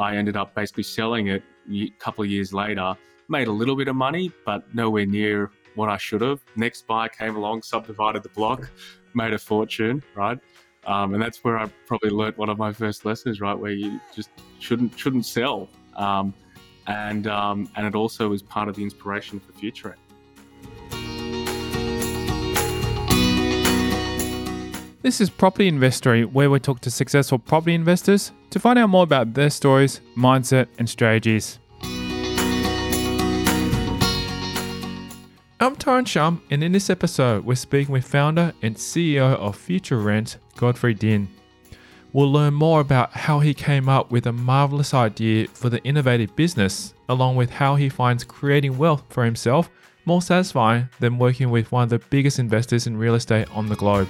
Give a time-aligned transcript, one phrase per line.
[0.00, 2.96] I ended up basically selling it a couple of years later.
[3.28, 6.40] Made a little bit of money, but nowhere near what I should have.
[6.56, 8.70] Next buyer came along, subdivided the block,
[9.14, 10.38] made a fortune, right?
[10.86, 13.56] Um, and that's where I probably learnt one of my first lessons, right?
[13.56, 16.32] Where you just shouldn't shouldn't sell, um,
[16.86, 19.96] and um, and it also was part of the inspiration for Future.
[25.02, 29.02] This is Property Investory, where we talk to successful property investors to find out more
[29.02, 31.58] about their stories, mindset, and strategies.
[35.58, 40.36] I'm Tyron Shum, and in this episode, we're speaking with founder and CEO of Futurerent,
[40.58, 41.28] Godfrey Dinh.
[42.12, 46.36] We'll learn more about how he came up with a marvelous idea for the innovative
[46.36, 49.70] business, along with how he finds creating wealth for himself
[50.04, 53.76] more satisfying than working with one of the biggest investors in real estate on the
[53.76, 54.08] globe.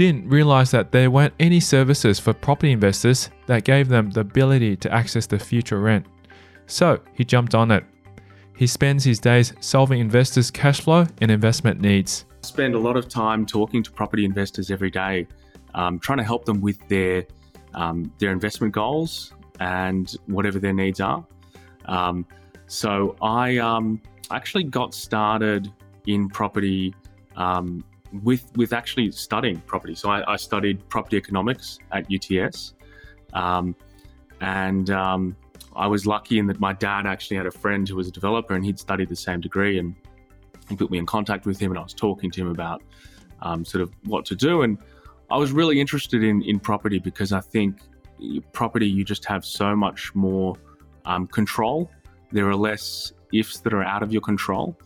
[0.00, 4.74] Didn't realize that there weren't any services for property investors that gave them the ability
[4.74, 6.06] to access the future rent.
[6.66, 7.84] So he jumped on it.
[8.56, 12.24] He spends his days solving investors' cash flow and investment needs.
[12.40, 15.26] Spend a lot of time talking to property investors every day,
[15.74, 17.26] um, trying to help them with their
[17.74, 21.22] um, their investment goals and whatever their needs are.
[21.84, 22.24] Um,
[22.68, 25.70] so I um, actually got started
[26.06, 26.94] in property
[27.36, 27.84] um,
[28.22, 29.94] with with actually studying property.
[29.94, 32.74] So I, I studied property economics at UTS,
[33.32, 33.74] um,
[34.40, 35.36] and um,
[35.76, 38.54] I was lucky in that my dad actually had a friend who was a developer,
[38.54, 39.94] and he'd studied the same degree, and
[40.68, 42.82] he put me in contact with him, and I was talking to him about
[43.42, 44.78] um, sort of what to do, and
[45.30, 47.80] I was really interested in in property because I think
[48.52, 50.56] property you just have so much more
[51.04, 51.90] um, control.
[52.32, 54.76] There are less ifs that are out of your control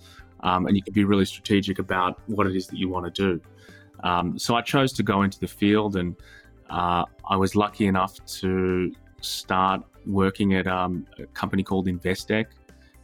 [0.45, 3.23] um, and you can be really strategic about what it is that you want to
[3.23, 3.41] do.
[4.05, 6.15] Um, so I chose to go into the field, and
[6.71, 12.47] uh, I was lucky enough to start working at um, a company called Investec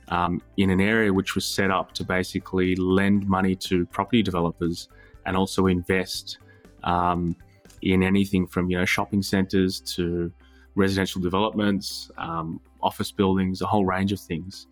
[0.09, 4.89] um, in an area which was set up to basically lend money to property developers
[5.25, 6.39] and also invest
[6.85, 7.35] um,
[7.83, 10.31] in anything from you know shopping centres to
[10.75, 14.67] residential developments, um, office buildings, a whole range of things.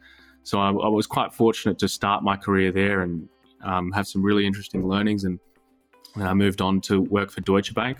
[0.48, 3.28] So I, I was quite fortunate to start my career there and
[3.62, 5.24] um, have some really interesting learnings.
[5.24, 5.38] And,
[6.14, 7.98] and, I moved on to work for Deutsche Bank,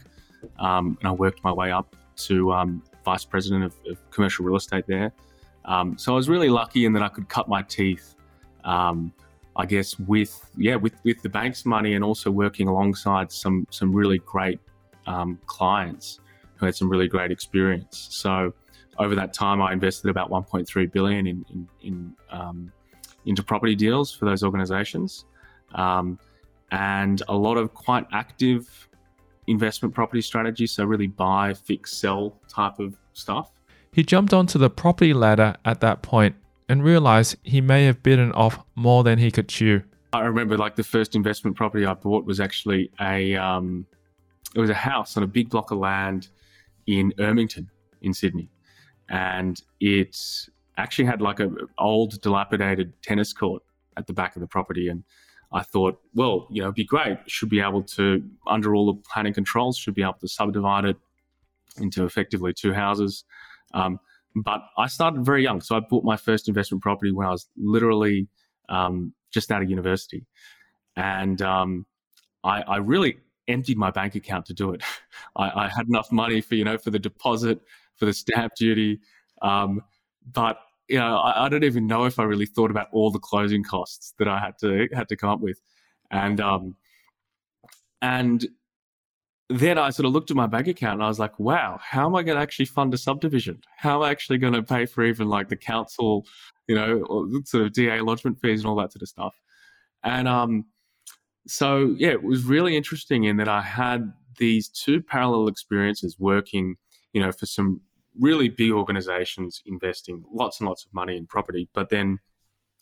[0.58, 1.94] um, and I worked my way up
[2.28, 5.12] to um, vice president of, of, commercial real estate there.
[5.66, 8.14] Um, so I was really lucky in that I could cut my teeth.
[8.64, 9.12] Um,
[9.54, 13.92] I guess with yeah with with the bank's money and also working alongside some some
[13.92, 14.58] really great
[15.06, 16.20] um, clients
[16.56, 18.08] who had some really great experience.
[18.10, 18.54] So
[18.98, 22.72] over that time, I invested about 1.3 billion in, in, in um,
[23.26, 25.24] into property deals for those organizations,
[25.74, 26.18] um,
[26.70, 28.88] and a lot of quite active
[29.46, 30.72] investment property strategies.
[30.72, 33.52] So really buy, fix, sell type of stuff.
[33.92, 36.36] He jumped onto the property ladder at that point
[36.68, 39.82] and realized he may have bitten off more than he could chew.
[40.12, 43.86] I remember like the first investment property I bought was actually a um,
[44.54, 46.28] it was a house on a big block of land
[46.86, 47.66] in Ermington
[48.02, 48.48] in Sydney
[49.08, 50.16] and it
[50.76, 53.62] actually had like a old dilapidated tennis court
[53.96, 55.02] at the back of the property and
[55.50, 57.18] I thought, well, you know, it'd be great.
[57.26, 60.96] Should be able to, under all the planning controls, should be able to subdivide it
[61.78, 63.24] into effectively two houses.
[63.72, 63.98] Um,
[64.34, 67.48] but I started very young, so I bought my first investment property when I was
[67.56, 68.28] literally
[68.68, 70.26] um, just out of university,
[70.96, 71.86] and um,
[72.44, 73.16] I, I, really
[73.48, 74.82] emptied my bank account to do it.
[75.36, 77.60] I, I, had enough money for you know for the deposit,
[77.98, 79.00] for the stamp duty.
[79.42, 79.82] Um,
[80.32, 83.18] but you know, I, I, don't even know if I really thought about all the
[83.18, 85.60] closing costs that I had to had to come up with,
[86.10, 86.76] and um,
[88.00, 88.46] and
[89.50, 92.06] then I sort of looked at my bank account and I was like, wow, how
[92.06, 93.60] am I going to actually fund a subdivision?
[93.76, 96.26] How am I actually going to pay for even like the council,
[96.66, 99.34] you know, sort of DA lodgement fees and all that sort of stuff?
[100.04, 100.66] And um,
[101.46, 106.76] so yeah, it was really interesting in that I had these two parallel experiences working,
[107.14, 107.80] you know, for some
[108.18, 111.68] really big organizations investing lots and lots of money in property.
[111.74, 112.18] But then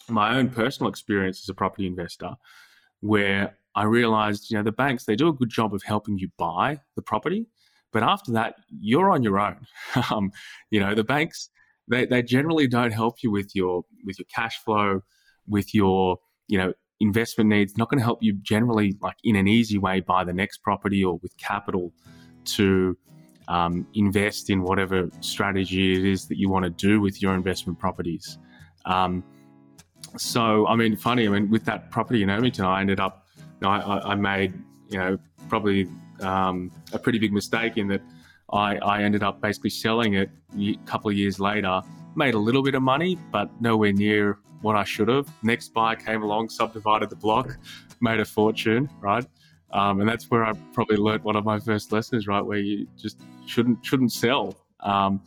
[0.09, 2.31] my own personal experience as a property investor,
[3.01, 6.29] where I realized, you know, the banks, they do a good job of helping you
[6.39, 7.47] buy the property.
[7.93, 9.67] But after that, you're on your own.
[10.11, 10.33] um,
[10.71, 11.51] you know, the banks,
[11.89, 15.03] they, they generally don't help you with your with your cash flow,
[15.47, 16.19] with your,
[16.49, 17.77] you know, investment needs.
[17.77, 21.05] Not going to help you generally like in an easy way buy the next property
[21.05, 21.93] or with capital
[22.47, 22.97] to
[23.49, 27.79] um, invest in whatever strategy it is that you want to do with your investment
[27.79, 28.39] properties.
[28.85, 29.25] Um,
[30.17, 31.27] so, I mean, funny.
[31.27, 34.55] I mean, with that property in Ermington, I ended up, you know, I, I, made,
[34.89, 35.89] you know, probably
[36.21, 38.03] um, a pretty big mistake in that
[38.53, 41.83] I, I ended up basically selling it a couple of years later.
[42.15, 45.29] Made a little bit of money, but nowhere near what I should have.
[45.43, 47.59] Next buyer came along, subdivided the block,
[48.01, 49.27] made a fortune, right?
[49.73, 52.41] Um, and that's where I probably learned one of my first lessons, right?
[52.41, 54.55] Where you just shouldn't shouldn't sell.
[54.81, 55.21] Um,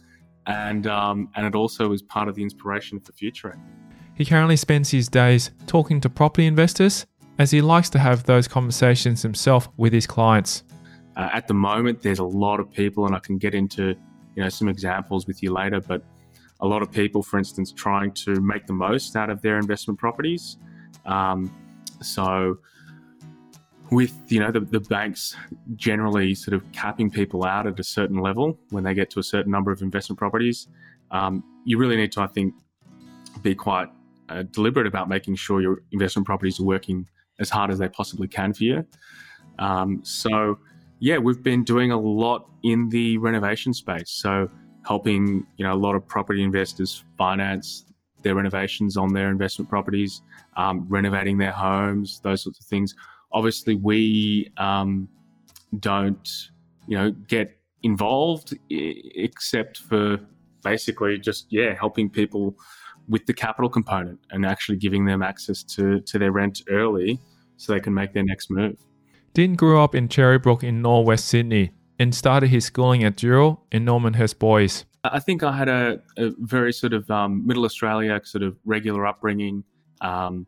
[0.47, 3.57] and um, and it also is part of the inspiration for Future.
[4.15, 7.05] He currently spends his days talking to property investors
[7.37, 10.63] as he likes to have those conversations himself with his clients.
[11.15, 13.95] Uh, at the moment, there's a lot of people, and I can get into
[14.35, 16.03] you know some examples with you later, but
[16.61, 19.99] a lot of people, for instance, trying to make the most out of their investment
[19.99, 20.57] properties.
[21.05, 21.51] Um,
[22.01, 22.57] so
[23.91, 25.35] with you know the, the banks
[25.75, 29.23] generally sort of capping people out at a certain level when they get to a
[29.23, 30.67] certain number of investment properties
[31.11, 32.53] um, you really need to i think
[33.41, 33.89] be quite
[34.29, 37.07] uh, deliberate about making sure your investment properties are working
[37.39, 38.85] as hard as they possibly can for you.
[39.57, 40.59] Um, so
[40.99, 44.11] yeah we've been doing a lot in the renovation space.
[44.11, 44.49] So
[44.85, 47.85] helping you know a lot of property investors finance
[48.21, 50.21] their renovations on their investment properties
[50.57, 52.95] um, renovating their homes those sorts of things
[53.31, 55.07] obviously we um,
[55.79, 56.29] don't
[56.87, 60.19] you know get involved except for
[60.63, 62.55] basically just yeah helping people
[63.07, 67.19] with the capital component and actually giving them access to to their rent early
[67.57, 68.77] so they can make their next move.
[69.33, 73.83] Dinh grew up in Cherrybrook in northwest Sydney and started his schooling at Dural in
[73.85, 74.85] Normanhurst Boys.
[75.03, 79.05] I think I had a, a very sort of um, middle Australia sort of regular
[79.05, 79.63] upbringing,
[80.01, 80.47] um,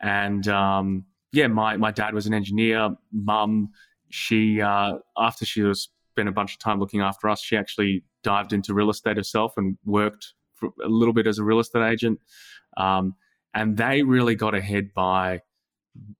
[0.00, 2.96] and um, yeah, my, my dad was an engineer.
[3.12, 3.70] Mum,
[4.10, 8.04] she, uh, after she was spent a bunch of time looking after us, she actually
[8.22, 11.82] dived into real estate herself and worked for a little bit as a real estate
[11.82, 12.20] agent.
[12.76, 13.14] Um,
[13.52, 15.40] and they really got ahead by,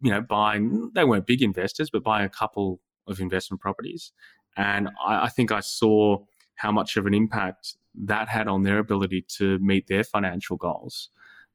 [0.03, 4.13] you know, buying, they weren't big investors, but buying a couple of investment properties.
[4.57, 6.19] And I, I think I saw
[6.57, 11.11] how much of an impact that had on their ability to meet their financial goals.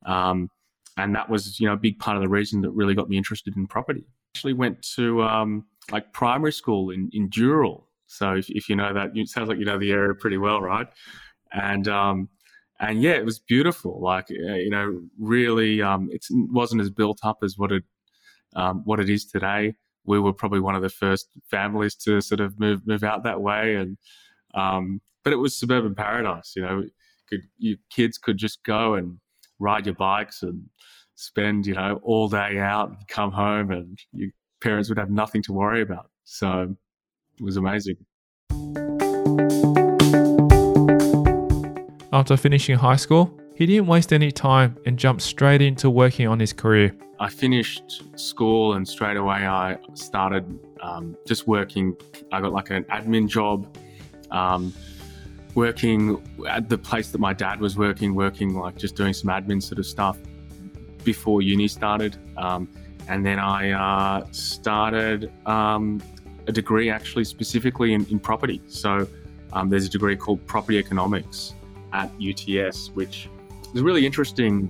[0.06, 0.50] Um,
[1.00, 3.18] and that was you know a big part of the reason that really got me
[3.18, 4.06] interested in property.
[4.08, 7.84] I actually, went to um, like primary school in in Dural.
[8.08, 10.62] So if, if you know that, it sounds like you know the area pretty well,
[10.62, 10.88] right?
[11.54, 12.30] And um,
[12.80, 14.02] and yeah, it was beautiful.
[14.02, 17.84] Like uh, you know, really, um, it wasn't as built up as what it
[18.56, 19.76] um, what it is today.
[20.06, 23.42] We were probably one of the first families to sort of move move out that
[23.42, 23.98] way, and
[24.54, 26.54] um, but it was suburban paradise.
[26.56, 26.84] You know,
[27.30, 27.42] could
[27.90, 29.20] kids could just go and
[29.60, 30.64] ride your bikes and
[31.16, 34.30] spend, you know, all day out and come home and your
[34.62, 36.10] parents would have nothing to worry about.
[36.24, 36.76] So
[37.38, 37.98] it was amazing.
[42.12, 46.40] After finishing high school, he didn't waste any time and jumped straight into working on
[46.40, 46.96] his career.
[47.20, 51.96] I finished school and straight away I started um, just working.
[52.32, 53.78] I got like an admin job.
[54.32, 54.74] Um,
[55.56, 59.62] working at the place that my dad was working, working like just doing some admin
[59.62, 60.18] sort of stuff
[61.04, 62.18] before uni started.
[62.38, 62.70] Um,
[63.08, 66.02] and then I uh, started um,
[66.48, 68.62] a degree actually specifically in, in property.
[68.68, 69.08] So
[69.54, 71.54] um, there's a degree called property economics
[71.94, 73.30] at UTS, which
[73.74, 74.70] is a really interesting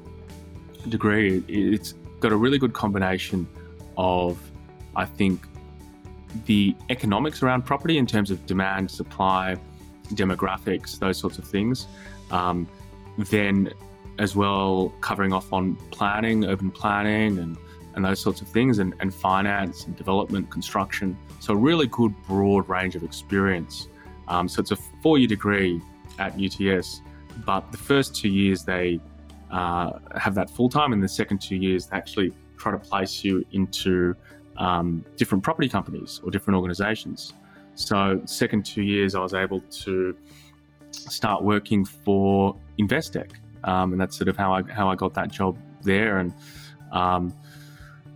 [0.87, 1.43] degree.
[1.47, 3.47] It's got a really good combination
[3.97, 4.39] of,
[4.95, 5.45] I think,
[6.45, 9.57] the economics around property in terms of demand, supply,
[10.15, 11.87] demographics, those sorts of things.
[12.31, 12.67] Um,
[13.17, 13.71] then,
[14.17, 17.57] as well, covering off on planning, urban planning, and,
[17.95, 21.17] and those sorts of things, and, and finance and development, construction.
[21.39, 23.87] So, a really good broad range of experience.
[24.27, 25.81] Um, so, it's a four year degree
[26.17, 27.01] at UTS,
[27.45, 28.99] but the first two years they
[29.51, 33.23] uh, have that full time, and the second two years they actually try to place
[33.23, 34.15] you into
[34.57, 37.33] um, different property companies or different organizations.
[37.79, 40.15] So, second two years, I was able to
[40.91, 43.31] start working for Investec,
[43.63, 46.17] um, and that's sort of how I how I got that job there.
[46.17, 46.33] And
[46.91, 47.33] um,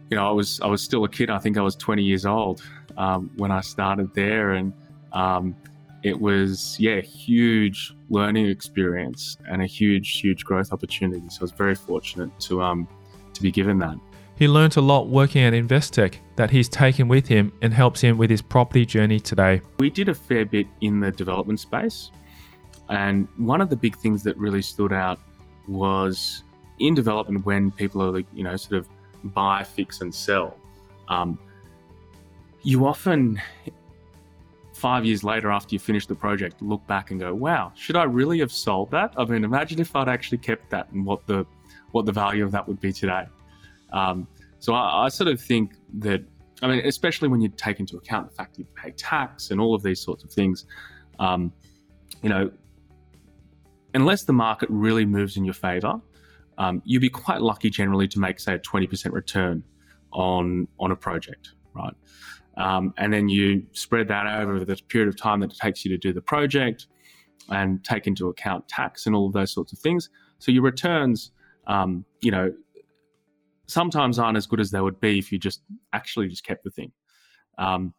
[0.09, 1.29] you know, I was I was still a kid.
[1.29, 2.61] I think I was 20 years old
[2.97, 4.73] um, when I started there, and
[5.13, 5.55] um,
[6.03, 11.23] it was yeah, huge learning experience and a huge huge growth opportunity.
[11.29, 12.85] So I was very fortunate to um
[13.33, 13.95] to be given that.
[14.35, 18.17] He learnt a lot working at Investec that he's taken with him and helps him
[18.17, 19.61] with his property journey today.
[19.77, 22.11] We did a fair bit in the development space.
[22.89, 25.19] And one of the big things that really stood out
[25.67, 26.43] was
[26.79, 28.89] in development when people are, you know, sort of
[29.33, 30.57] buy, fix, and sell.
[31.07, 31.37] Um,
[32.63, 33.39] you often,
[34.73, 38.03] five years later after you finish the project, look back and go, wow, should I
[38.03, 39.13] really have sold that?
[39.15, 41.45] I mean, imagine if I'd actually kept that and what the
[41.91, 43.25] what the value of that would be today.
[43.93, 44.27] Um,
[44.59, 46.23] so I, I, sort of think that,
[46.61, 49.75] I mean, especially when you take into account the fact you pay tax and all
[49.75, 50.65] of these sorts of things,
[51.19, 51.53] um,
[52.21, 52.51] you know,
[53.93, 56.01] unless the market really moves in your favor,
[56.57, 59.63] um, you'd be quite lucky generally to make, say, a 20% return
[60.11, 61.93] on on a project, right?
[62.57, 65.89] Um, and then you spread that over the period of time that it takes you
[65.91, 66.87] to do the project
[67.49, 70.09] and take into account tax and all of those sorts of things.
[70.39, 71.31] So your returns,
[71.67, 72.53] um, you know,
[73.67, 75.61] sometimes aren't as good as they would be if you just
[75.93, 76.91] actually just kept the thing.
[77.57, 77.93] Um,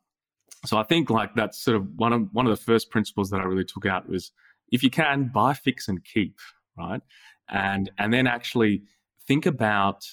[0.64, 3.40] so I think like that's sort of one of one of the first principles that
[3.40, 4.33] I really took out was
[4.71, 6.38] if you can buy, fix, and keep,
[6.76, 7.02] right?
[7.50, 8.83] And and then actually
[9.26, 10.04] think about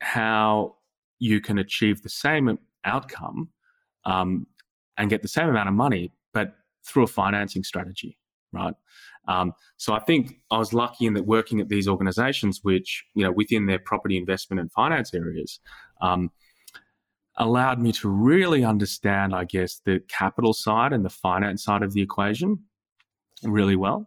[0.00, 0.76] how
[1.18, 3.48] you can achieve the same outcome
[4.04, 4.46] um,
[4.98, 6.54] and get the same amount of money, but
[6.86, 8.18] through a financing strategy,
[8.54, 8.74] right?
[9.26, 13.24] Um, so I think I was lucky in that working at these organizations, which, you
[13.24, 15.60] know, within their property investment and finance areas,
[16.00, 16.30] um,
[17.36, 21.92] allowed me to really understand, I guess, the capital side and the finance side of
[21.92, 22.60] the equation
[23.42, 24.06] really well.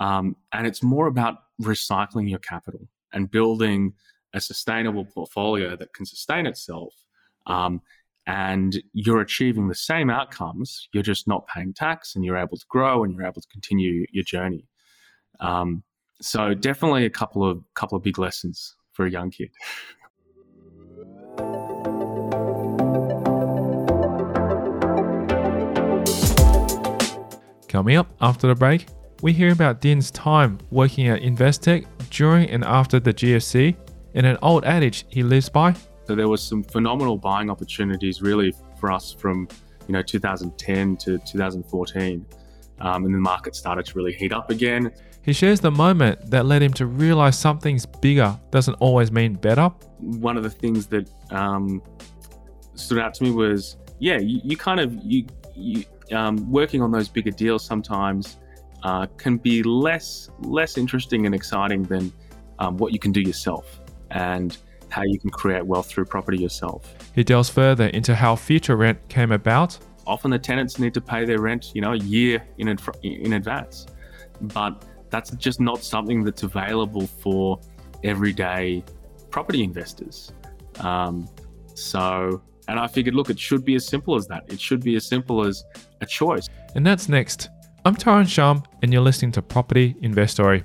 [0.00, 3.94] Um, and it's more about recycling your capital and building
[4.34, 6.94] a sustainable portfolio that can sustain itself.
[7.46, 7.82] Um,
[8.26, 10.88] and you're achieving the same outcomes.
[10.92, 14.06] You're just not paying tax, and you're able to grow and you're able to continue
[14.12, 14.66] your journey.
[15.40, 15.82] Um,
[16.20, 19.50] so definitely a couple of couple of big lessons for a young kid.
[27.72, 28.84] Coming up after the break,
[29.22, 33.74] we hear about Dinh's time working at Investec during and after the GFC
[34.14, 35.74] and an old adage he lives by.
[36.06, 39.48] So there was some phenomenal buying opportunities really for us from
[39.86, 42.26] you know 2010 to 2014,
[42.80, 44.92] um, and the market started to really heat up again.
[45.22, 49.68] He shares the moment that led him to realize something's bigger doesn't always mean better.
[49.98, 51.80] One of the things that um,
[52.74, 56.90] stood out to me was, yeah, you, you kind of you, you um, working on
[56.90, 58.38] those bigger deals sometimes
[58.82, 62.12] uh, can be less less interesting and exciting than
[62.58, 63.80] um, what you can do yourself
[64.10, 64.58] and
[64.92, 66.94] how you can create wealth through property yourself.
[67.14, 69.78] He delves further into how Futurerent came about.
[70.06, 72.68] Often the tenants need to pay their rent, you know, a year in
[73.02, 73.86] in advance,
[74.40, 77.60] but that's just not something that's available for
[78.02, 78.84] everyday
[79.30, 80.32] property investors.
[80.80, 81.28] Um,
[81.74, 84.44] so and I figured, look, it should be as simple as that.
[84.48, 85.64] It should be as simple as
[86.00, 86.48] a choice.
[86.74, 87.50] And that's next.
[87.84, 90.64] I'm Tyron Shum, and you're listening to Property Investory.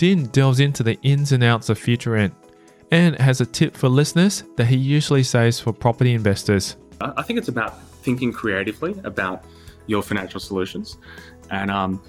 [0.00, 2.32] Dinh delves into the ins and outs of Futurerent
[2.90, 6.78] and has a tip for listeners that he usually says for property investors.
[7.02, 9.44] I think it's about thinking creatively about
[9.88, 10.96] your financial solutions.
[11.50, 12.02] And um,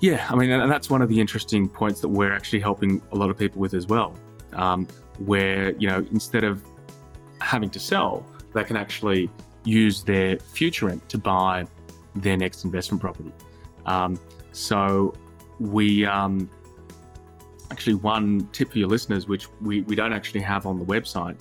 [0.00, 3.16] yeah, I mean, and that's one of the interesting points that we're actually helping a
[3.16, 4.14] lot of people with as well.
[4.54, 4.88] Um,
[5.18, 6.64] where, you know, instead of
[7.42, 8.24] having to sell,
[8.54, 9.28] they can actually
[9.64, 11.66] use their future rent to buy
[12.14, 13.32] their next investment property.
[13.84, 14.18] Um,
[14.52, 15.12] so
[15.60, 16.48] we, um,
[17.72, 21.36] actually one tip for your listeners, which we, we don't actually have on the website,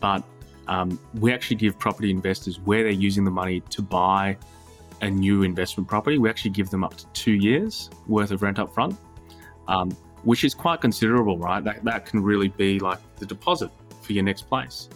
[0.00, 0.22] but
[0.68, 4.36] um, we actually give property investors where they're using the money to buy
[5.02, 6.16] a new investment property.
[6.16, 8.96] We actually give them up to two years worth of rent up front,
[9.66, 9.90] um,
[10.22, 11.62] which is quite considerable, right?
[11.62, 14.88] That, that can really be like the deposit for your next place.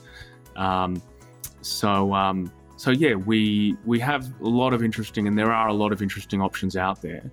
[0.57, 1.03] Um,
[1.61, 5.75] so, um, so yeah, we we have a lot of interesting, and there are a
[5.75, 7.31] lot of interesting options out there.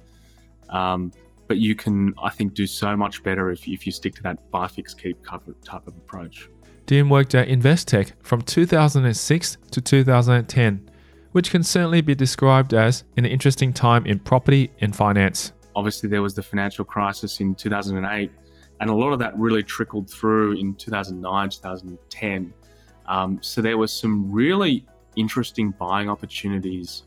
[1.48, 4.50] But you can, I think, do so much better if, if you stick to that
[4.52, 6.50] buy, fix, keep type of approach.
[6.88, 10.90] Dinh worked at Investec from 2006 to 2010,
[11.32, 15.52] which can certainly be described as an interesting time in property and finance.
[15.76, 18.32] Obviously, there was the financial crisis in 2008,
[18.80, 22.54] and a lot of that really trickled through in 2009, 2010.
[23.08, 24.86] Um, so there was some really
[25.16, 27.04] interesting buying opportunities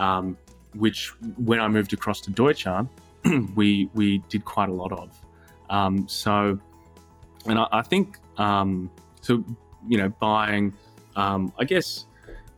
[0.00, 0.36] um,
[0.74, 2.66] which when I moved across to Deutsche,
[3.54, 5.18] we we did quite a lot of.
[5.68, 6.58] Um, so,
[7.46, 9.44] and I, I think um, so.
[9.88, 10.74] You know, buying.
[11.16, 12.06] Um, I guess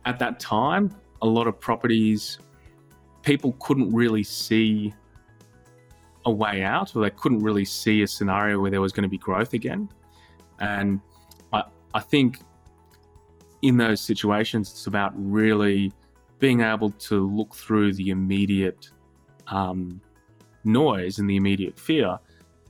[0.05, 2.37] at that time, a lot of properties,
[3.21, 4.93] people couldn't really see
[6.25, 9.09] a way out, or they couldn't really see a scenario where there was going to
[9.09, 9.89] be growth again.
[10.59, 10.99] And
[11.51, 12.39] I, I think
[13.61, 15.91] in those situations, it's about really
[16.39, 18.89] being able to look through the immediate
[19.47, 20.01] um,
[20.63, 22.19] noise and the immediate fear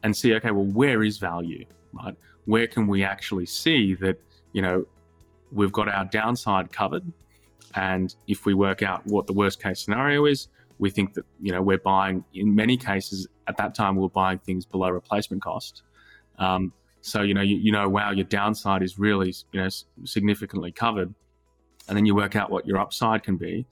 [0.04, 2.16] and see, okay, well, where is value, right?
[2.46, 4.20] Where can we actually see that,
[4.52, 4.86] you know,
[5.52, 7.04] we've got our downside covered.
[7.76, 10.48] And if we work out what the worst case scenario is,
[10.80, 14.10] we think that, you know, we're buying, in many cases, at that time, we are
[14.10, 15.84] buying things below replacement cost.
[16.40, 19.70] Um, so, you know, you, you know, wow, your downside is really, you know,
[20.04, 21.14] significantly covered
[21.88, 23.66] and then you work out what your upside can be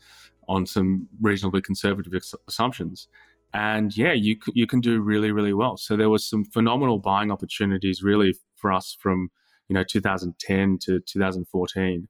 [0.47, 2.13] on some reasonably conservative
[2.47, 3.07] assumptions.
[3.53, 5.77] And yeah, you you can do really really well.
[5.77, 9.29] So there was some phenomenal buying opportunities really for us from
[9.67, 12.07] you know 2010 to 2014,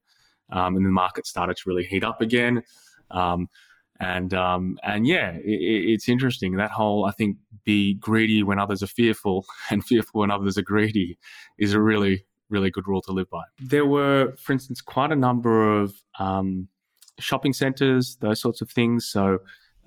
[0.52, 2.64] um, and the market started to really heat up again.
[3.10, 3.48] Um,
[4.00, 8.82] and um, and yeah, it, it's interesting that whole I think be greedy when others
[8.84, 11.18] are fearful and fearful when others are greedy
[11.58, 13.44] is a really really good rule to live by.
[13.60, 16.68] There were, for instance, quite a number of um,
[17.18, 19.10] shopping centers, those sorts of things.
[19.10, 19.40] So,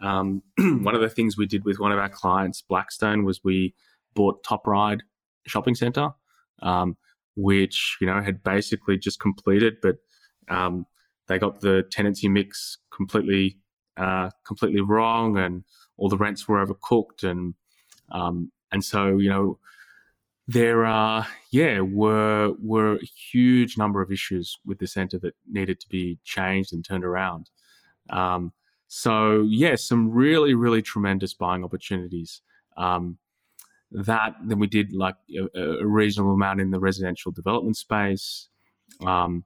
[0.03, 3.75] um, one of the things we did with one of our clients, Blackstone, was we
[4.15, 5.03] bought Top Ryde
[5.47, 6.11] Shopping Center,
[6.63, 6.97] um,
[7.37, 9.97] which you know had basically just completed, but
[10.49, 10.87] um,
[11.29, 13.59] they got the tenancy mix completely
[13.97, 15.65] uh, completely wrong, and
[15.97, 17.55] all the rents were overcooked, and
[18.11, 19.59] um, and so you know
[20.47, 25.81] there are yeah were were a huge number of issues with the center that needed
[25.81, 27.51] to be changed and turned around.
[28.11, 28.53] Um,
[28.97, 32.43] so yeah some really really tremendous buying opportunities
[32.77, 33.19] um,
[33.91, 38.49] that then we did like a, a, reasonable amount in the residential development space
[39.05, 39.45] um,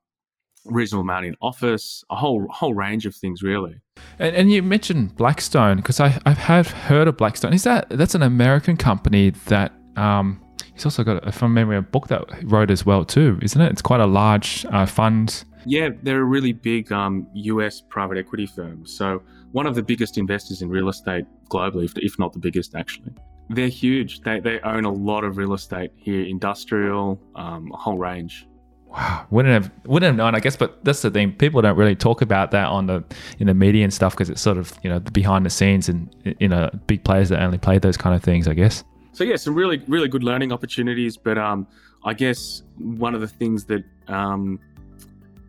[0.67, 3.81] reasonable amount in office a whole whole range of things really
[4.19, 8.15] and, and you mentioned blackstone because i i have heard of blackstone is that that's
[8.15, 10.39] an american company that um,
[10.79, 13.73] He's also got, from memory, a book that he wrote as well too, isn't it?
[13.73, 15.43] It's quite a large uh, fund.
[15.67, 18.87] Yeah, they're a really big um, US private equity firm.
[18.87, 19.21] So
[19.53, 23.13] one of the biggest investors in real estate globally, if, not the biggest, actually.
[23.51, 24.21] They're huge.
[24.21, 28.47] They, they own a lot of real estate here, industrial, um, a whole range.
[28.87, 30.57] Wow, wouldn't have wouldn't have known, I guess.
[30.57, 33.05] But that's the thing; people don't really talk about that on the
[33.39, 36.09] in the media and stuff because it's sort of you know behind the scenes and
[36.41, 38.49] you know big players that only play those kind of things.
[38.49, 38.85] I guess
[39.19, 41.17] so yeah, some really really good learning opportunities.
[41.17, 41.67] But um,
[42.05, 44.61] I guess one of the things that um,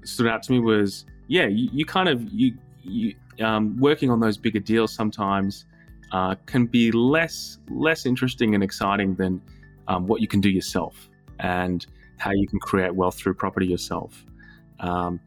[0.04, 4.20] stood out to me was yeah, you, you kind of you, you um, working on
[4.20, 5.66] those bigger deals sometimes
[6.12, 9.42] uh, can be less less interesting and exciting than
[9.88, 11.86] um, what you can do yourself and
[12.18, 14.26] how you can create wealth through property yourself.
[14.80, 15.20] Um,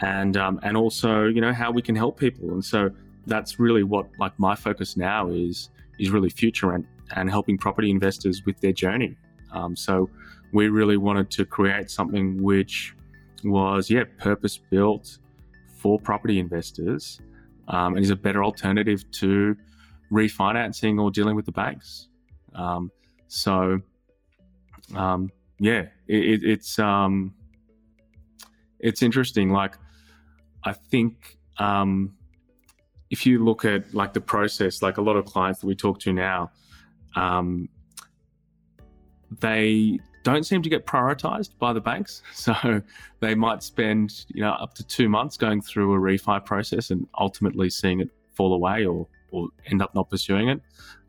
[0.00, 2.90] and um, and also you know how we can help people and so
[3.26, 7.90] that's really what like my focus now is is really future and and helping property
[7.90, 9.16] investors with their journey.
[9.52, 10.08] Um, so
[10.52, 12.94] we really wanted to create something which
[13.44, 15.18] was, yeah, purpose built
[15.76, 17.20] for property investors
[17.70, 19.56] um, and is a better alternative to
[20.12, 22.08] refinancing or dealing with the banks.
[22.54, 22.90] Um,
[23.28, 23.80] so,
[24.94, 27.34] um, yeah, it, it's um,
[28.80, 29.50] it's interesting.
[29.50, 29.76] Like,
[30.64, 32.16] I think um,
[33.10, 36.00] if you look at like the process, like a lot of clients that we talk
[36.00, 36.50] to now,
[37.14, 37.68] um,
[39.40, 42.22] they don't seem to get prioritized by the banks.
[42.34, 42.82] So
[43.20, 47.06] they might spend, you know, up to two months going through a refi process and
[47.18, 50.60] ultimately seeing it fall away or, or end up not pursuing it.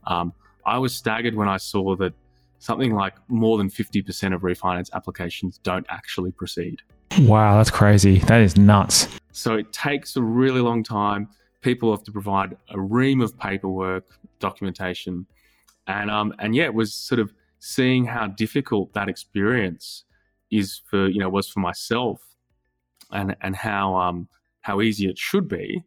[0.05, 0.33] Um,
[0.65, 2.13] I was staggered when I saw that
[2.59, 6.81] something like more than 50% of refinance applications don't actually proceed.
[7.19, 8.19] Wow, that's crazy.
[8.19, 9.07] That is nuts.
[9.31, 11.29] So it takes a really long time.
[11.61, 14.05] People have to provide a ream of paperwork,
[14.39, 15.25] documentation,
[15.87, 20.03] and um and yeah, it was sort of seeing how difficult that experience
[20.49, 22.21] is for you know was for myself,
[23.11, 24.27] and and how um
[24.61, 25.83] how easy it should be.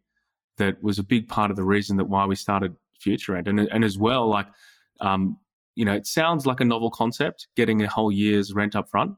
[0.57, 3.85] That was a big part of the reason that why we started Futurerent, and and
[3.85, 4.47] as well like
[5.01, 5.37] um
[5.75, 9.13] you know it sounds like a novel concept, getting a whole year's rent up front,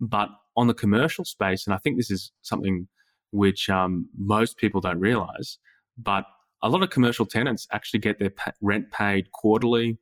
[0.00, 2.88] but on the commercial space, and I think this is something
[3.32, 5.58] which um, most people don't realize,
[5.96, 6.24] but
[6.62, 9.98] a lot of commercial tenants actually get their rent paid quarterly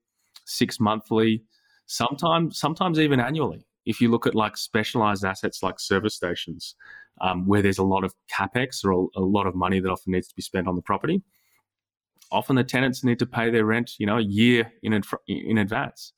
[0.46, 1.42] six monthly,
[1.88, 3.66] sometimes sometimes even annually.
[3.86, 6.76] If you look at like specialized assets like service stations,
[7.20, 10.28] um, where there's a lot of capex or a, lot of money that often needs
[10.28, 11.22] to be spent on the property,
[12.30, 16.12] often the tenants need to pay their rent, you know, a year in in advance.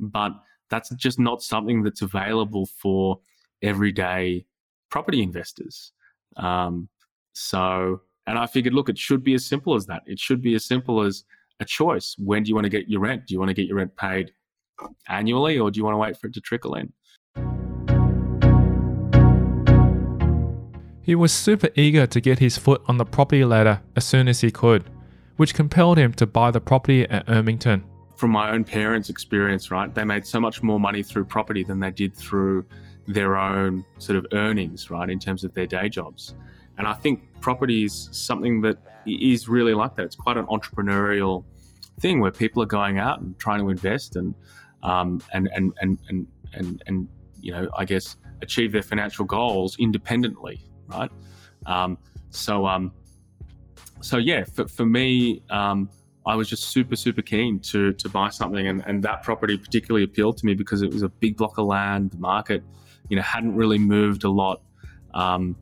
[0.00, 0.32] But
[0.68, 3.20] that's just not something that's available for
[3.62, 4.44] everyday
[4.90, 5.92] property investors.
[6.36, 6.88] Um,
[7.34, 10.02] so, and I figured, look, it should be as simple as that.
[10.06, 11.24] It should be as simple as
[11.60, 12.16] a choice.
[12.18, 13.26] When do you want to get your rent?
[13.26, 14.32] Do you want to get your rent paid
[15.08, 16.92] annually, or do you want to wait for it to trickle in?
[21.02, 24.40] He was super eager to get his foot on the property ladder as soon as
[24.40, 24.84] he could,
[25.36, 27.82] which compelled him to buy the property at Ermington.
[28.16, 31.80] From my own parents' experience, right, they made so much more money through property than
[31.80, 32.64] they did through
[33.08, 36.36] their own sort of earnings, right, in terms of their day jobs.
[36.78, 40.04] And I think property is something that is really like that.
[40.04, 41.44] It's quite an entrepreneurial
[42.00, 44.34] thing where people are going out and trying to invest and
[44.82, 47.08] um, and, and, and and and and
[47.40, 50.60] you know, I guess achieve their financial goals independently
[50.92, 51.10] right?
[51.66, 51.98] Um,
[52.30, 52.92] so, um,
[54.00, 55.88] so yeah, for, for me, um,
[56.26, 60.04] I was just super, super keen to to buy something, and, and that property particularly
[60.04, 62.12] appealed to me because it was a big block of land.
[62.12, 62.62] The market,
[63.08, 64.62] you know, hadn't really moved a lot.
[65.14, 65.56] Um,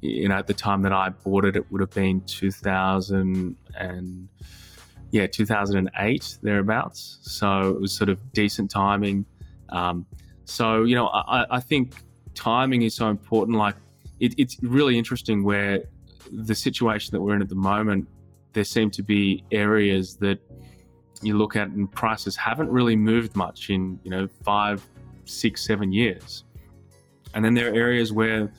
[0.00, 4.28] you know, at the time that I bought it, it would have been 2000 and
[5.10, 7.18] yeah, 2008 thereabouts.
[7.22, 9.24] So it was sort of decent timing.
[9.70, 10.06] Um,
[10.44, 11.94] so you know, I, I think
[12.34, 13.56] timing is so important.
[13.56, 13.76] Like
[14.20, 15.84] it, it's really interesting where
[16.30, 18.08] the situation that we're in at the moment,
[18.52, 20.38] there seem to be areas that
[21.22, 24.84] you look at and prices haven't really moved much in, you know, five,
[25.24, 26.44] six, seven years.
[27.34, 28.52] And then there are areas where,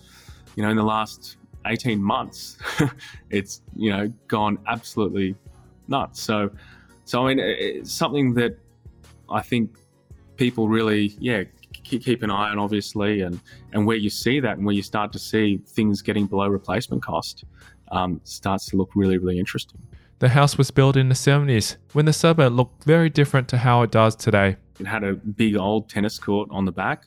[0.55, 2.57] you know, in the last 18 months,
[3.29, 5.35] it's, you know, gone absolutely
[5.89, 6.21] nuts.
[6.21, 6.49] So,
[7.05, 8.57] so I mean, it's something that
[9.29, 9.77] I think
[10.37, 11.43] people really, yeah,
[11.83, 13.39] keep an eye on, obviously, and
[13.73, 17.03] and where you see that and where you start to see things getting below replacement
[17.03, 17.45] cost,
[17.91, 19.81] um, starts to look really, really interesting.
[20.19, 23.83] The house was built in the 70s when the suburb looked very different to how
[23.83, 24.57] it does today.
[24.77, 27.05] It had a big old tennis court on the back,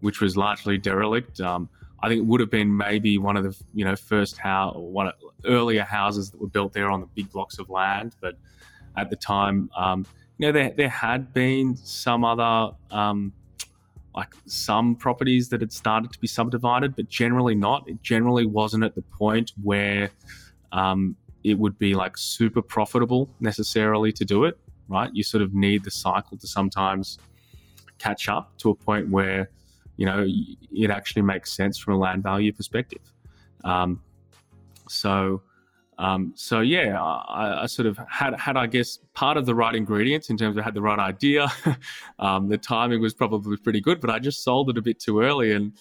[0.00, 1.40] which was largely derelict.
[1.40, 1.68] Um,
[2.02, 4.90] I think it would have been maybe one of the you know first house or
[4.90, 8.14] one of earlier houses that were built there on the big blocks of land.
[8.20, 8.36] But
[8.96, 10.06] at the time, um,
[10.38, 13.32] you know, there there had been some other um,
[14.14, 17.88] like some properties that had started to be subdivided, but generally not.
[17.88, 20.10] It generally wasn't at the point where
[20.72, 25.10] um, it would be like super profitable necessarily to do it, right?
[25.12, 27.18] You sort of need the cycle to sometimes
[27.98, 29.50] catch up to a point where,
[29.96, 33.02] you know, it actually makes sense from a land value perspective.
[33.64, 34.02] Um,
[34.88, 35.42] so,
[35.98, 39.74] um, so yeah, I, I, sort of had had I guess part of the right
[39.74, 41.46] ingredients in terms of had the right idea.
[42.18, 45.20] um, the timing was probably pretty good, but I just sold it a bit too
[45.20, 45.72] early, and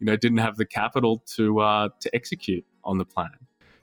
[0.00, 3.30] you know didn't have the capital to uh, to execute on the plan.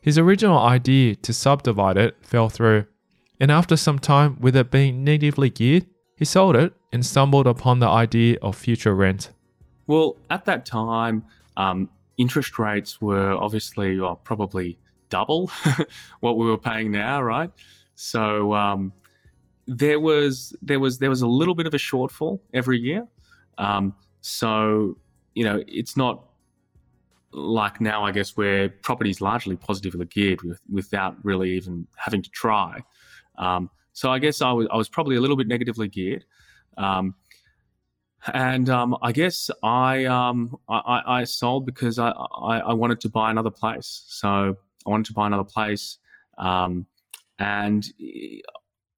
[0.02, 2.86] His original idea to subdivide it fell through,
[3.39, 7.80] and after some time with it being negatively geared, he sold it and stumbled upon
[7.80, 9.30] the idea of Futurerent.
[9.88, 11.26] Well, at that time,
[11.58, 14.78] um, interest rates were obviously, well, probably
[15.10, 15.52] double
[16.19, 17.52] what we were paying now, right?
[17.95, 18.91] So um,
[19.67, 23.08] there was there was there was a little bit of a shortfall every year.
[23.58, 24.98] Um, so
[25.34, 26.24] you know, it's not
[27.32, 32.21] like now, I guess, where property is largely positively geared with, without really even having
[32.21, 32.82] to try.
[33.38, 36.26] Um, so I guess I was I was probably a little bit negatively geared.
[36.78, 37.15] Um,
[38.33, 43.09] and um, I guess I, um, I, I sold because I, I, I, wanted to
[43.09, 44.03] buy another place.
[44.07, 45.99] So I wanted to buy another place.
[46.38, 46.85] Um,
[47.39, 47.85] and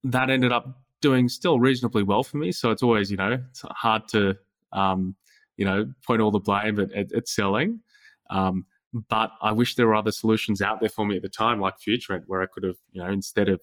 [0.03, 2.51] that ended up doing still reasonably well for me.
[2.51, 4.37] So it's always, you know, it's hard to,
[4.71, 5.15] um,
[5.57, 7.81] you know, point all the blame at, at, at selling.
[8.29, 8.65] Um,
[9.09, 11.75] but I wish there were other solutions out there for me at the time, like
[11.79, 13.61] Futurerent, where I could have, you know, instead of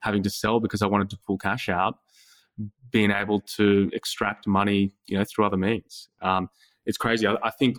[0.00, 1.98] having to sell because I wanted to pull cash out,
[2.90, 6.08] being able to extract money, you know, through other means.
[6.20, 6.48] Um,
[6.86, 7.26] it's crazy.
[7.26, 7.78] I, I think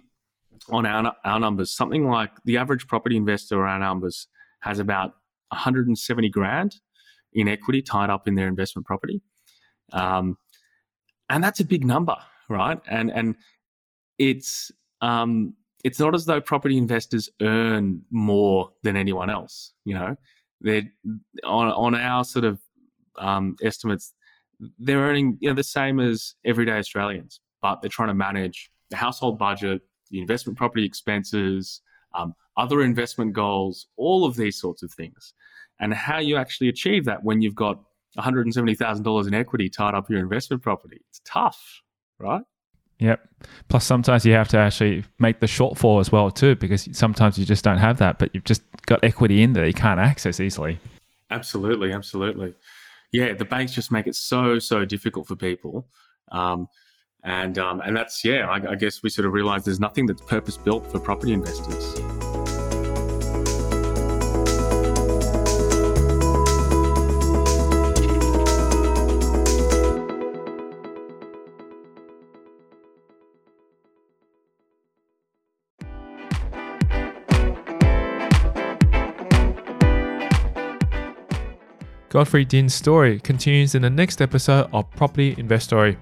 [0.70, 4.28] on our, our numbers, something like the average property investor on our numbers
[4.62, 5.14] has about
[5.50, 6.76] 170 grand
[7.34, 9.22] in equity tied up in their investment property.
[9.92, 10.38] Um,
[11.30, 12.16] and that's a big number,
[12.50, 12.80] right?
[12.88, 13.36] And, and
[14.18, 19.74] it's, um, it's not as though property investors earn more than anyone else.
[19.84, 20.16] You know,
[20.62, 20.90] they're
[21.44, 22.60] on, on our sort of
[23.18, 24.14] um, estimates,
[24.80, 28.98] they're earning you know the same as everyday Australians, but they're trying to manage the
[28.98, 31.82] household budget, the investment property expenses,
[32.16, 35.34] um, other investment goals, all of these sorts of things.
[35.80, 37.80] And how you actually achieve that when you've got
[38.18, 41.02] $170,000 in equity tied up your investment property.
[41.10, 41.82] It's tough,
[42.20, 42.44] right?
[43.00, 43.28] Yep.
[43.70, 47.46] Plus, sometimes you have to actually make the shortfall as well, too, because sometimes you
[47.46, 50.80] just don't have that, but you've just got equity in there you can't access easily.
[51.32, 52.54] Absolutely, absolutely.
[53.14, 55.88] Yeah, the banks just make it so so difficult for people,
[56.32, 56.68] um,
[57.24, 58.50] and um, and that's yeah.
[58.50, 62.23] I, I guess we sort of realize there's nothing that's purpose built for property investors.
[82.14, 85.98] Godfrey Dinh's story continues in the next episode of Property Investory.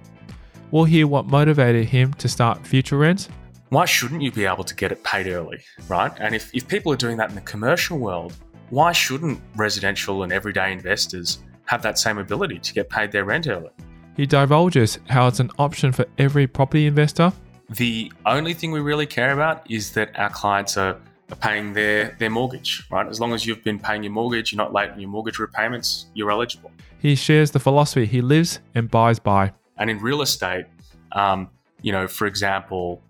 [0.71, 3.30] We'll hear what motivated him to start Futurerent.
[3.69, 6.12] Why shouldn't you be able to get it paid early, right?
[6.19, 8.34] And if, if people are doing that in the commercial world,
[8.71, 13.47] why shouldn't residential and everyday investors have that same ability to get paid their rent
[13.47, 13.69] early?
[14.17, 17.32] He divulges how it's an option for every property investor.
[17.69, 21.00] The only thing we really care about is that our clients are
[21.32, 23.08] are paying their, their mortgage, right?
[23.08, 26.08] As long as you've been paying your mortgage, you're not late on your mortgage repayments,
[26.13, 26.72] you're eligible.
[27.00, 29.54] He shares the philosophy he lives and buys by.
[29.78, 30.65] And in real estate,
[31.13, 31.50] um,
[31.82, 33.02] you know, for example,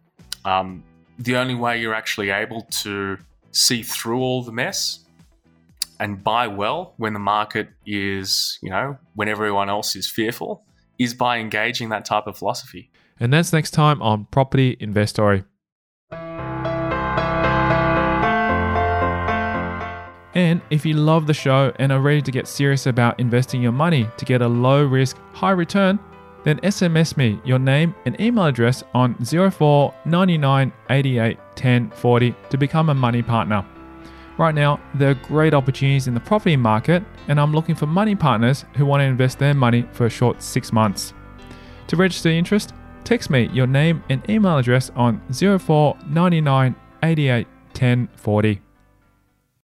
[0.46, 0.84] um,
[1.20, 3.18] the only way you're actually able to
[3.52, 5.00] see through all the mess
[6.00, 10.64] and buy well when the market is, you know, when everyone else is fearful
[10.98, 12.90] is by engaging that type of philosophy.
[13.20, 15.44] And that's next time on Property Investory.
[20.34, 23.74] And if you love the show and are ready to get serious about investing your
[23.74, 26.00] money to get a low risk, high return,
[26.44, 32.58] then SMS me your name and email address on 04 99 88 10 40 to
[32.58, 33.66] become a money partner.
[34.38, 38.16] Right now, there are great opportunities in the property market, and I'm looking for money
[38.16, 41.14] partners who want to invest their money for a short six months.
[41.88, 48.10] To register interest, text me your name and email address on 04 99 88 10
[48.16, 48.62] 40.